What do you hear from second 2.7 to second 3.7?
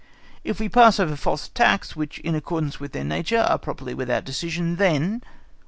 with their nature are